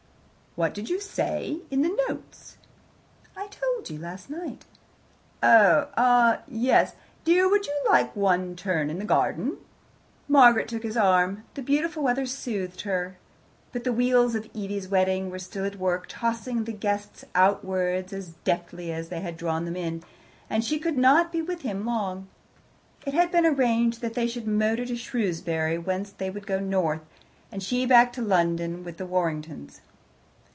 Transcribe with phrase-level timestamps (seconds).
[0.55, 2.57] "What did you say in the notes?"
[3.37, 4.65] "I told you last night."
[5.41, 6.93] "Oh ah yes!
[7.23, 9.55] Dear, would you like one turn in the garden?"
[10.27, 11.45] Margaret took his arm.
[11.53, 13.17] The beautiful weather soothed her.
[13.71, 18.31] But the wheels of Evie's wedding were still at work, tossing the guests outwards as
[18.43, 20.03] deftly as they had drawn them in,
[20.49, 22.27] and she could not be with him long.
[23.05, 27.05] It had been arranged that they should motor to Shrewsbury, whence he would go north,
[27.53, 29.79] and she back to London with the Warringtons.